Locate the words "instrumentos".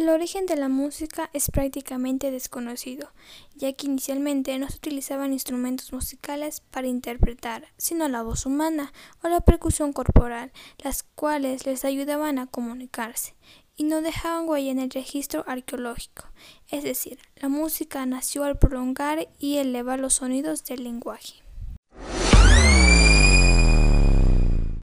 5.34-5.92